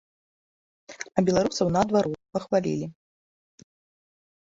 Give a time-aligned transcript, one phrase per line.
[1.17, 2.87] А беларусаў, наадварот, пахвалілі.